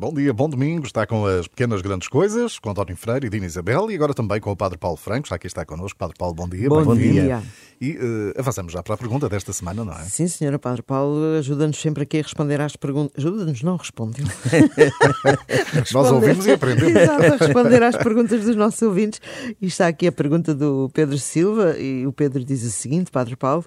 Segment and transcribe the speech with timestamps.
[0.00, 0.86] Bom dia, bom domingo.
[0.86, 4.40] Está com as pequenas grandes coisas, com António Freire e Dina Isabel, e agora também
[4.40, 5.26] com o Padre Paulo Franco.
[5.26, 5.98] Já aqui está connosco.
[5.98, 6.68] Padre Paulo, bom dia.
[6.68, 7.22] Bom, bom dia.
[7.22, 7.42] dia.
[7.80, 10.04] E uh, avançamos já para a pergunta desta semana, não é?
[10.04, 13.12] Sim, senhora Padre Paulo, ajuda-nos sempre aqui a responder às perguntas.
[13.18, 14.22] Ajuda-nos, não responde.
[15.92, 16.94] Nós ouvimos e aprendemos.
[16.94, 19.20] Exato, a responder às perguntas dos nossos ouvintes.
[19.60, 23.34] E está aqui a pergunta do Pedro Silva, e o Pedro diz o seguinte, Padre
[23.34, 23.64] Paulo.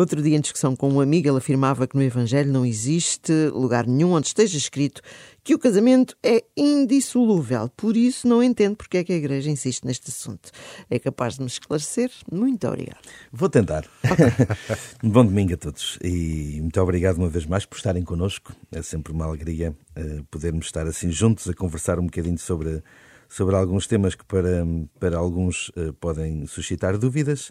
[0.00, 3.86] Outro dia, em discussão com um amigo, ele afirmava que no Evangelho não existe lugar
[3.86, 5.02] nenhum onde esteja escrito
[5.44, 7.68] que o casamento é indissolúvel.
[7.76, 10.50] Por isso, não entendo porque é que a Igreja insiste neste assunto.
[10.88, 12.10] É capaz de me esclarecer?
[12.32, 13.02] Muito obrigado.
[13.30, 13.84] Vou tentar.
[15.04, 18.54] Bom domingo a todos e muito obrigado uma vez mais por estarem connosco.
[18.72, 22.82] É sempre uma alegria uh, podermos estar assim juntos a conversar um bocadinho sobre
[23.30, 24.66] sobre alguns temas que para,
[24.98, 27.50] para alguns uh, podem suscitar dúvidas,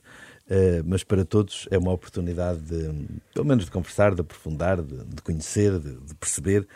[0.49, 5.05] uh, mas para todos é uma oportunidade de, pelo menos de conversar, de aprofundar, de,
[5.05, 6.67] de conhecer, de, de, perceber,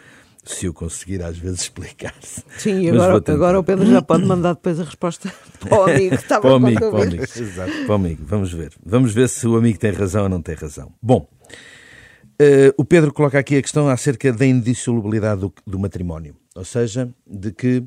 [0.46, 2.44] se eu conseguir às vezes explicar-se.
[2.58, 6.16] Sim, agora, agora o Pedro já pode mandar depois a resposta para o amigo.
[6.16, 7.24] Estava para o amigo, para o amigo.
[7.24, 8.24] Exato, para o amigo.
[8.26, 8.74] Vamos ver.
[8.86, 10.94] Vamos ver se o amigo tem razão ou não tem razão.
[11.02, 16.36] Bom, uh, o Pedro coloca aqui a questão acerca da indissolubilidade do, do matrimónio.
[16.56, 17.84] Ou seja, de que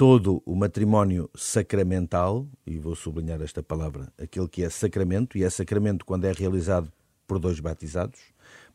[0.00, 5.50] todo o matrimónio sacramental, e vou sublinhar esta palavra, aquele que é sacramento, e é
[5.50, 6.90] sacramento quando é realizado
[7.26, 8.18] por dois batizados,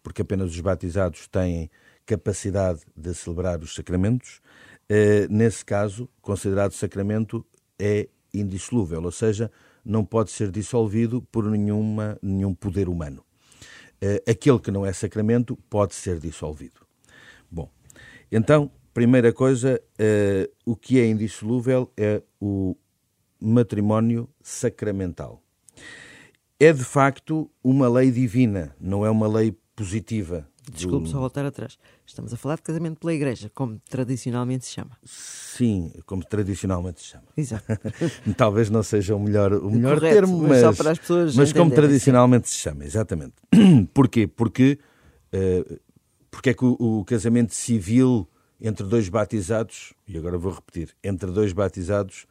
[0.04, 1.72] porque apenas os batizados têm
[2.06, 4.40] capacidade de celebrar os sacramentos.
[4.88, 7.44] Eh, nesse caso, considerado sacramento
[7.80, 9.52] é indissolúvel, ou seja,
[9.84, 13.26] não pode ser dissolvido por nenhuma, nenhum poder humano.
[14.00, 16.86] Eh, aquele que não é sacramento pode ser dissolvido.
[17.50, 17.68] Bom,
[18.32, 22.78] então Primeira coisa, uh, o que é indissolúvel é o
[23.42, 25.44] matrimónio sacramental.
[26.58, 30.48] É de facto uma lei divina, não é uma lei positiva.
[30.72, 31.12] Desculpe do...
[31.12, 31.78] só voltar atrás.
[32.06, 34.92] Estamos a falar de casamento pela Igreja, como tradicionalmente se chama.
[35.04, 37.26] Sim, como tradicionalmente se chama.
[37.36, 37.66] Exato.
[38.38, 41.52] Talvez não seja o melhor, o melhor Correto, termo, mas, mas, para as pessoas mas
[41.52, 43.34] como tradicionalmente se chama, exatamente.
[43.94, 44.26] Porquê?
[44.26, 44.80] Porque,
[45.34, 45.80] uh,
[46.32, 48.26] porque é que o, o casamento civil
[48.60, 52.26] entre dois batizados, e agora vou repetir, entre dois batizados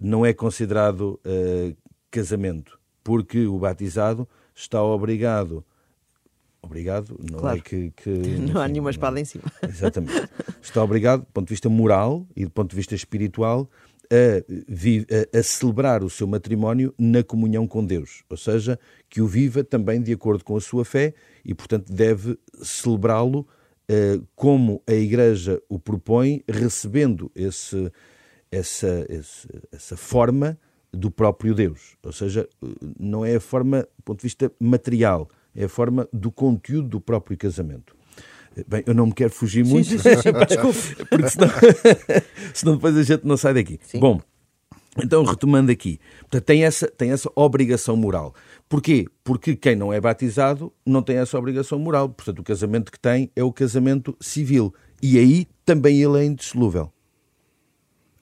[0.00, 1.76] não é considerado uh,
[2.10, 5.64] casamento, porque o batizado está obrigado.
[6.60, 7.58] Obrigado, não é claro.
[7.58, 7.90] é que.
[7.96, 9.44] que não enfim, há nenhuma espada não, em cima.
[9.62, 10.28] Exatamente.
[10.60, 13.68] Está obrigado, do ponto de vista moral e do ponto de vista espiritual,
[14.10, 18.78] a, a, a, celebrar o seu matrimónio na comunhão com Deus, ou seja,
[19.08, 21.14] que o viva também de acordo com a sua fé
[21.44, 23.46] e, portanto, deve celebrá-lo
[24.36, 27.90] como a Igreja o propõe, recebendo esse,
[28.50, 30.58] essa, esse, essa forma
[30.92, 31.96] do próprio Deus.
[32.02, 32.48] Ou seja,
[32.98, 37.00] não é a forma do ponto de vista material, é a forma do conteúdo do
[37.00, 37.96] próprio casamento.
[38.56, 41.04] Eh, bem, eu não me quero fugir muito, sim, sim, sim, desculpe.
[41.08, 41.48] porque senão,
[42.54, 43.78] senão depois a gente não sai daqui.
[43.94, 44.20] Bom,
[45.02, 48.34] então, retomando aqui, portanto, tem, essa, tem essa obrigação moral.
[48.68, 49.06] Porquê?
[49.24, 52.08] Porque quem não é batizado não tem essa obrigação moral.
[52.08, 54.74] Portanto, o casamento que tem é o casamento civil.
[55.02, 56.92] E aí também ele é indissolúvel.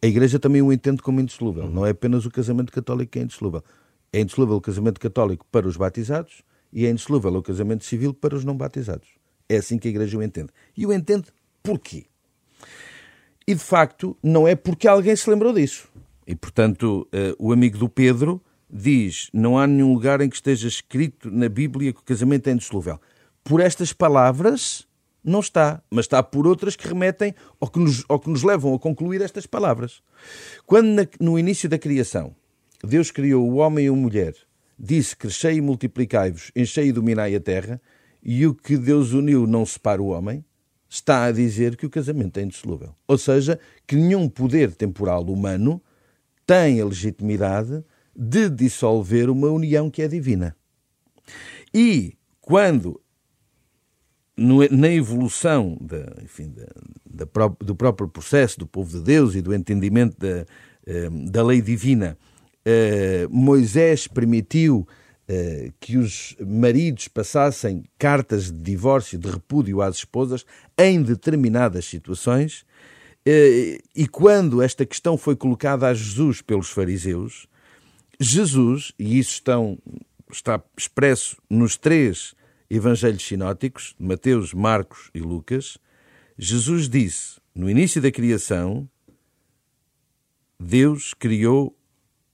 [0.02, 1.68] A Igreja também o entende como indissolúvel.
[1.68, 3.64] Não é apenas o casamento católico que é indissolúvel.
[4.12, 8.36] É indissolúvel o casamento católico para os batizados e é indissolúvel o casamento civil para
[8.36, 9.08] os não batizados.
[9.48, 10.50] É assim que a Igreja o entende.
[10.76, 11.26] E o entende
[11.62, 12.06] porquê?
[13.48, 15.88] E de facto, não é porque alguém se lembrou disso.
[16.26, 20.68] E, portanto, uh, o amigo do Pedro diz: não há nenhum lugar em que esteja
[20.68, 23.00] escrito na Bíblia que o casamento é indissolúvel.
[23.44, 24.86] Por estas palavras,
[25.22, 28.74] não está, mas está por outras que remetem ou que nos, ou que nos levam
[28.74, 30.02] a concluir estas palavras.
[30.64, 32.34] Quando na, no início da criação
[32.82, 34.34] Deus criou o homem e a mulher,
[34.78, 37.80] disse: Crescei e multiplicai-vos, enchei e dominai a terra,
[38.22, 40.44] e o que Deus uniu não separa o homem,
[40.88, 42.94] está a dizer que o casamento é indissolúvel.
[43.06, 45.80] Ou seja, que nenhum poder temporal humano
[46.46, 47.84] tem a legitimidade
[48.14, 50.56] de dissolver uma união que é divina.
[51.74, 53.00] E quando,
[54.36, 59.54] na evolução da, enfim, da, da, do próprio processo do povo de Deus e do
[59.54, 60.46] entendimento da,
[60.86, 62.16] eh, da lei divina,
[62.64, 64.86] eh, Moisés permitiu
[65.28, 70.46] eh, que os maridos passassem cartas de divórcio, de repúdio às esposas
[70.78, 72.64] em determinadas situações,
[73.26, 77.48] e quando esta questão foi colocada a Jesus pelos fariseus,
[78.20, 79.78] Jesus, e isso estão,
[80.30, 82.34] está expresso nos três
[82.70, 85.76] evangelhos sinóticos, Mateus, Marcos e Lucas,
[86.38, 88.88] Jesus disse, no início da criação,
[90.58, 91.76] Deus criou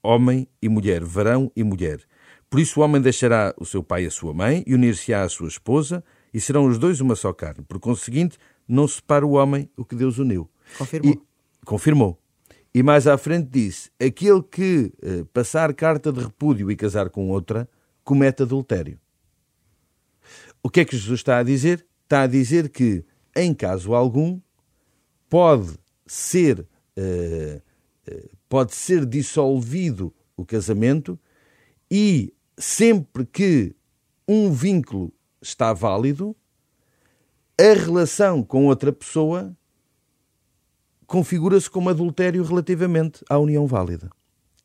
[0.01, 2.01] homem e mulher, varão e mulher.
[2.49, 5.29] Por isso o homem deixará o seu pai e a sua mãe e unir-se-á à
[5.29, 6.03] sua esposa,
[6.33, 7.63] e serão os dois uma só carne.
[7.63, 8.37] Por conseguinte,
[8.67, 10.49] não separa o homem o que Deus uniu.
[10.77, 11.13] Confirmou.
[11.13, 11.21] E,
[11.65, 12.19] confirmou.
[12.73, 17.29] E mais à frente disse: aquele que eh, passar carta de repúdio e casar com
[17.29, 17.69] outra,
[18.03, 18.99] comete adultério.
[20.61, 21.85] O que é que Jesus está a dizer?
[22.03, 23.03] Está a dizer que,
[23.35, 24.39] em caso algum,
[25.29, 27.61] pode ser, eh,
[28.07, 31.19] eh, pode ser dissolvido o casamento
[31.91, 33.75] e sempre que
[34.27, 36.35] um vínculo está válido,
[37.59, 39.55] a relação com outra pessoa
[41.13, 44.09] configura-se como adultério relativamente à união válida.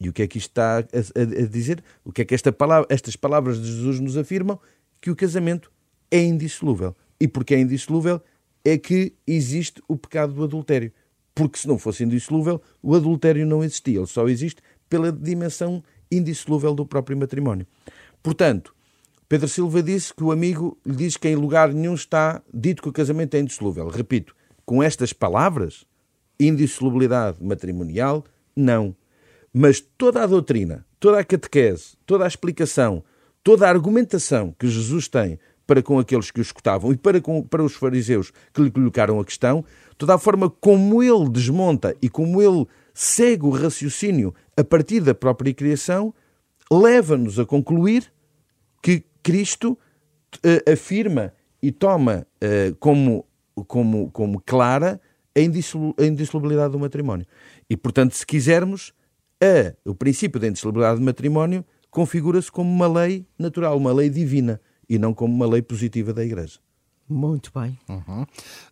[0.00, 1.84] E o que é que isto está a, a, a dizer?
[2.02, 4.58] O que é que esta palavra, estas palavras de Jesus nos afirmam?
[4.98, 5.70] Que o casamento
[6.10, 6.96] é indissolúvel.
[7.20, 8.18] E porque é indissolúvel
[8.64, 10.90] é que existe o pecado do adultério.
[11.34, 13.98] Porque se não fosse indissolúvel, o adultério não existia.
[13.98, 17.66] Ele só existe pela dimensão indissolúvel do próprio matrimónio.
[18.22, 18.74] Portanto,
[19.28, 22.88] Pedro Silva disse que o amigo lhe diz que em lugar nenhum está dito que
[22.88, 23.88] o casamento é indissolúvel.
[23.88, 24.34] Repito,
[24.64, 25.86] com estas palavras,
[26.38, 28.24] indissolubilidade matrimonial,
[28.56, 28.94] não.
[29.52, 33.02] Mas toda a doutrina, toda a catequese, toda a explicação,
[33.42, 37.42] toda a argumentação que Jesus tem para com aqueles que o escutavam e para, com,
[37.42, 39.62] para os fariseus que lhe colocaram a questão,
[39.98, 45.14] toda a forma como ele desmonta e como ele segue o raciocínio a partir da
[45.14, 46.14] própria criação,
[46.72, 48.10] leva-nos a concluir
[48.82, 49.78] que Cristo
[50.36, 53.26] uh, afirma e toma uh, como,
[53.66, 55.00] como, como clara
[55.38, 57.26] a indissolubilidade do matrimónio.
[57.68, 58.92] E, portanto, se quisermos,
[59.42, 64.60] a, o princípio da indissolubilidade do matrimónio configura-se como uma lei natural, uma lei divina,
[64.88, 66.58] e não como uma lei positiva da Igreja.
[67.08, 67.78] Muito bem.
[67.88, 68.22] Uhum.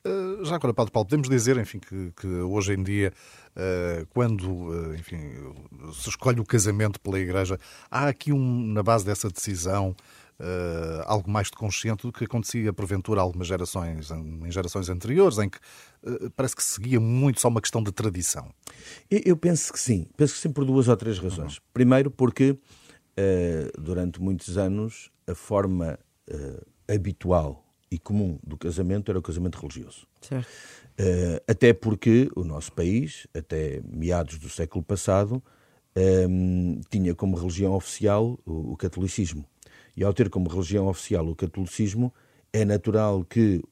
[0.05, 3.11] Uh, já agora, Padre Paulo, podemos dizer, enfim, que, que hoje em dia,
[3.57, 5.17] uh, quando, uh, enfim,
[5.95, 7.59] se escolhe o casamento pela Igreja,
[7.91, 9.97] há aqui um, na base dessa decisão
[10.41, 15.49] uh, algo mais de consciente do que acontecia porventura algumas gerações, em gerações anteriores, em
[15.49, 15.59] que
[16.03, 18.53] uh, parece que seguia muito só uma questão de tradição.
[19.11, 21.57] Eu penso que sim, penso que sim por duas ou três razões.
[21.57, 21.63] Uhum.
[21.73, 25.99] Primeiro porque uh, durante muitos anos a forma
[26.89, 30.09] habitual e comum do casamento era o casamento religioso.
[30.21, 30.49] Certo.
[31.47, 35.41] até porque o nosso país, até meados do século passado,
[36.29, 39.45] um, tinha como religião oficial o, o catolicismo.
[39.97, 42.13] E ao ter como religião oficial o catolicismo,
[42.53, 43.63] é natural que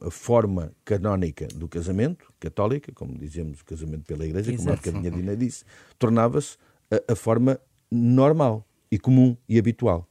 [0.00, 4.62] a forma canónica do casamento, católica, como dizemos o casamento pela Igreja, Exato.
[4.62, 5.64] como a bocadinha Dina disse,
[5.98, 6.56] tornava-se
[6.90, 7.60] a, a, forma
[7.90, 10.08] normal e comum e habitual.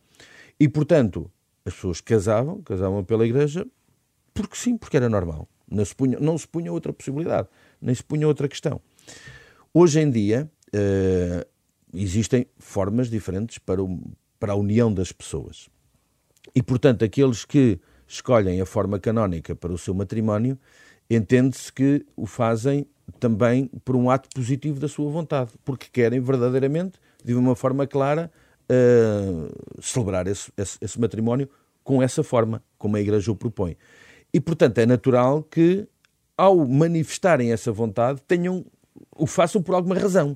[0.60, 1.30] E, portanto,
[1.66, 3.66] as pessoas casavam, casavam pela Igreja,
[4.34, 5.48] porque sim, porque era normal.
[5.70, 7.48] Não se punha, não se punha outra possibilidade,
[7.82, 8.82] nem se punha outra questão.
[9.74, 11.46] Hoje em dia, uh,
[11.94, 14.00] existem formas diferentes para o,
[14.42, 15.70] para a união das pessoas.
[16.56, 20.58] E, portanto, aqueles que escolhem a forma canónica para o seu matrimónio,
[21.08, 22.88] entende-se que o fazem
[23.20, 28.32] também por um ato positivo da sua vontade, porque querem verdadeiramente, de uma forma clara,
[28.64, 31.48] uh, celebrar esse, esse, esse, matrimónio
[31.84, 33.78] com essa forma, como a Igreja o propõe.
[34.34, 35.88] E, portanto, é natural que,
[36.36, 38.66] ao manifestarem essa vontade, tenham,
[39.16, 40.36] o façam por alguma razão.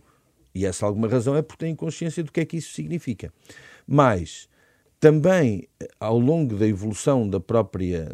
[0.55, 3.31] E essa alguma razão é porque têm consciência do que é que isso significa.
[3.85, 4.47] Mas
[4.99, 5.67] também
[5.99, 8.09] ao longo da evolução da própria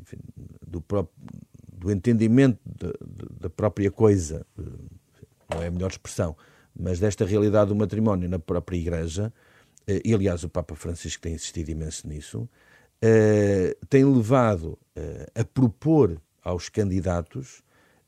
[0.00, 0.18] enfim,
[0.64, 1.14] do, próprio,
[1.72, 2.92] do entendimento da,
[3.40, 4.46] da própria coisa,
[5.52, 6.36] não é a melhor expressão,
[6.78, 9.32] mas desta realidade do matrimónio na própria Igreja,
[9.86, 12.48] eh, e aliás o Papa Francisco tem insistido imenso nisso,
[13.02, 17.62] eh, tem levado eh, a propor aos candidatos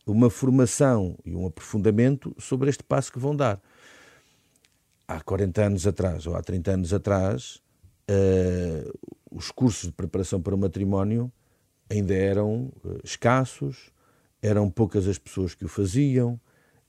[0.07, 3.61] uma formação e um aprofundamento sobre este passo que vão dar
[5.07, 7.61] há 40 anos atrás ou há 30 anos atrás,
[8.11, 11.31] uh, os cursos de preparação para o matrimónio
[11.91, 13.91] ainda eram uh, escassos,
[14.41, 16.41] eram poucas as pessoas que o faziam,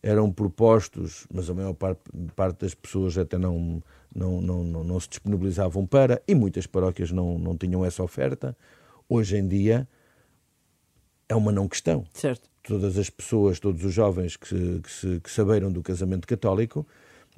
[0.02, 2.02] eram propostos, mas a maior parte,
[2.36, 3.82] parte das pessoas até não,
[4.14, 8.56] não, não, não, não se disponibilizavam para, e muitas paróquias não, não tinham essa oferta.
[9.08, 9.88] Hoje em dia
[11.30, 12.06] é uma não questão.
[12.14, 12.53] Certo.
[12.64, 16.88] Todas as pessoas, todos os jovens que, que, se, que saberam do casamento católico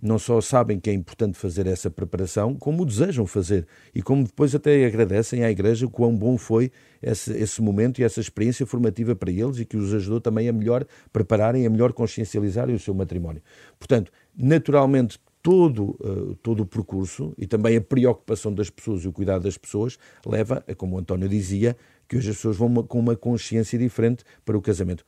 [0.01, 4.53] não só sabem que é importante fazer essa preparação, como desejam fazer e como depois
[4.53, 9.15] até agradecem à Igreja o quão bom foi esse, esse momento e essa experiência formativa
[9.15, 12.93] para eles e que os ajudou também a melhor prepararem, a melhor consciencializarem o seu
[12.93, 13.41] matrimónio.
[13.79, 19.13] Portanto, naturalmente, todo, uh, todo o percurso e também a preocupação das pessoas e o
[19.13, 21.77] cuidado das pessoas leva como o António dizia,
[22.07, 25.05] que hoje as pessoas vão com uma consciência diferente para o casamento.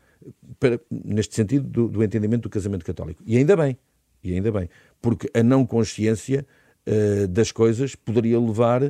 [0.59, 3.21] Para, neste sentido, do, do entendimento do casamento católico.
[3.25, 3.77] E ainda bem,
[4.23, 4.69] e ainda bem,
[5.01, 6.45] porque a não consciência
[6.87, 8.83] uh, das coisas poderia levar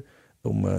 [0.44, 0.72] a uma,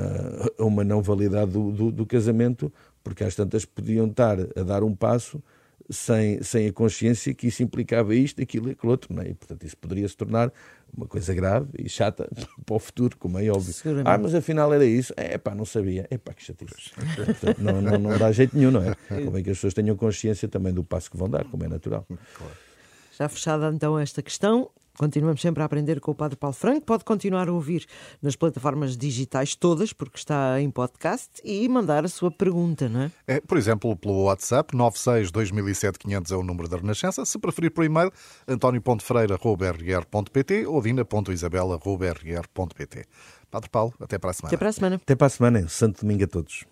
[0.59, 4.83] a uma não validade do, do, do, casamento porque às tantas podiam estar a dar
[4.83, 5.43] um passo
[5.91, 9.15] sem, sem a consciência que isso implicava isto, aquilo e aquilo outro.
[9.15, 9.29] Não é?
[9.29, 10.53] E, portanto, isso poderia se tornar
[10.95, 12.29] uma coisa grave e chata
[12.65, 13.75] para o futuro, como é óbvio.
[14.05, 15.13] Ah, mas afinal era isso.
[15.17, 16.07] É pá, não sabia.
[16.11, 16.91] É pá, que chatice.
[16.95, 18.95] Portanto, não, não, não dá jeito nenhum, não é?
[19.25, 22.07] Convém que as pessoas tenham consciência também do passo que vão dar, como é natural.
[23.19, 26.85] Já fechada então esta questão, Continuamos sempre a aprender com o Padre Paulo Franco.
[26.85, 27.87] Pode continuar a ouvir
[28.21, 33.13] nas plataformas digitais todas, porque está em podcast, e mandar a sua pergunta, não é?
[33.27, 37.25] é por exemplo, pelo WhatsApp, 96207 é o número da Renascença.
[37.25, 38.11] Se preferir por e-mail,
[38.49, 43.05] antonio.freira.rr.pt ou dina.isabela.rr.pt.
[43.51, 44.49] Padre Paulo, até para a semana.
[44.49, 44.97] Até para a semana.
[44.97, 45.69] Até para a semana.
[45.69, 46.65] Santo domingo a todos.